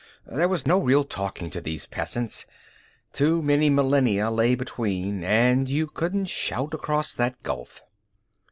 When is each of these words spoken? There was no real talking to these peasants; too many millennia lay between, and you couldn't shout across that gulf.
There 0.25 0.47
was 0.47 0.65
no 0.65 0.79
real 0.79 1.03
talking 1.03 1.51
to 1.51 1.61
these 1.61 1.85
peasants; 1.85 2.47
too 3.13 3.43
many 3.43 3.69
millennia 3.69 4.31
lay 4.31 4.55
between, 4.55 5.23
and 5.23 5.69
you 5.69 5.85
couldn't 5.85 6.25
shout 6.25 6.73
across 6.73 7.13
that 7.13 7.43
gulf. 7.43 7.83